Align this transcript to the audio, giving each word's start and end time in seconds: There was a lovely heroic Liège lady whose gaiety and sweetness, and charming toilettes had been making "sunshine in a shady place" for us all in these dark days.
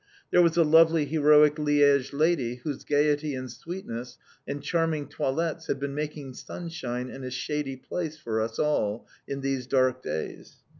There 0.31 0.41
was 0.41 0.57
a 0.57 0.63
lovely 0.63 1.05
heroic 1.05 1.57
Liège 1.57 2.11
lady 2.11 2.55
whose 2.63 2.83
gaiety 2.83 3.35
and 3.35 3.51
sweetness, 3.51 4.17
and 4.47 4.63
charming 4.63 5.05
toilettes 5.07 5.67
had 5.67 5.79
been 5.79 5.93
making 5.93 6.33
"sunshine 6.33 7.07
in 7.11 7.23
a 7.23 7.29
shady 7.29 7.75
place" 7.77 8.17
for 8.17 8.41
us 8.41 8.57
all 8.57 9.05
in 9.27 9.41
these 9.41 9.67
dark 9.67 10.01
days. 10.01 10.55